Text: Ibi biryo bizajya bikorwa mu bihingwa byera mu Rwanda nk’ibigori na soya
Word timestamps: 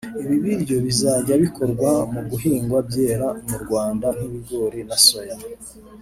Ibi 0.23 0.35
biryo 0.45 0.75
bizajya 0.85 1.33
bikorwa 1.43 1.89
mu 2.13 2.21
bihingwa 2.29 2.77
byera 2.87 3.27
mu 3.49 3.57
Rwanda 3.63 4.05
nk’ibigori 4.15 4.79
na 4.89 4.97
soya 5.05 5.35